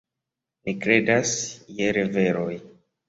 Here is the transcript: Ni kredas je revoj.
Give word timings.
Ni 0.69 0.73
kredas 0.85 1.35
je 1.81 1.93
revoj. 1.99 2.51